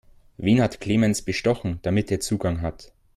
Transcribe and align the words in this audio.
Wen 0.37 0.63
hat 0.63 0.81
Clemens 0.81 1.21
bestochen, 1.21 1.77
damit 1.83 2.09
er 2.09 2.19
Zugang 2.19 2.61
hat? 2.63 2.91